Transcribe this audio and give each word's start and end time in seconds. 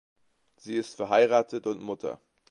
Sie 0.57 0.73
ist 0.77 0.95
verheiratet 0.95 1.67
und 1.67 1.79
Mutter. 1.83 2.19